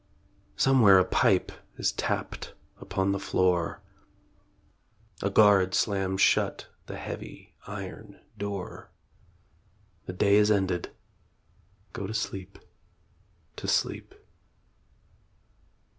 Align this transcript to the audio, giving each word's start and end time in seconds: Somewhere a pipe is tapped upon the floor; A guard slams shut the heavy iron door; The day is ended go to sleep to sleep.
Somewhere 0.55 0.97
a 0.97 1.05
pipe 1.05 1.51
is 1.77 1.91
tapped 1.91 2.55
upon 2.79 3.11
the 3.11 3.19
floor; 3.19 3.81
A 5.21 5.29
guard 5.29 5.75
slams 5.75 6.21
shut 6.21 6.65
the 6.87 6.97
heavy 6.97 7.53
iron 7.67 8.19
door; 8.35 8.89
The 10.07 10.13
day 10.13 10.37
is 10.37 10.49
ended 10.49 10.89
go 11.93 12.07
to 12.07 12.15
sleep 12.15 12.57
to 13.57 13.67
sleep. 13.67 14.15